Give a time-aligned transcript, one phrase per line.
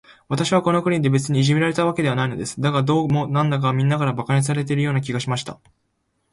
[0.29, 2.59] 私はこの国で、別にいじめられたわけではないのです。
[2.59, 5.59] だが、どうも、なんだか、みんなから馬鹿にされているような気がしました。